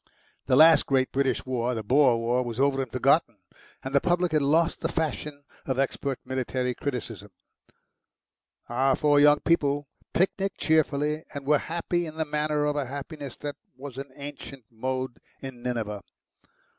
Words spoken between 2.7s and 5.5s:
and forgotten, and the public had lost the fashion